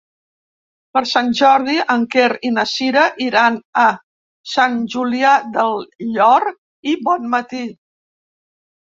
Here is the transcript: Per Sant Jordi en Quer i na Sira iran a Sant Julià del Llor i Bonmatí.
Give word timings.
Per 0.97 1.01
Sant 1.07 1.27
Jordi 1.39 1.73
en 1.95 2.05
Quer 2.13 2.29
i 2.47 2.49
na 2.53 2.63
Sira 2.71 3.03
iran 3.25 3.59
a 3.81 3.83
Sant 4.53 4.79
Julià 4.93 5.35
del 5.59 5.75
Llor 6.15 6.47
i 6.93 6.95
Bonmatí. 7.09 7.61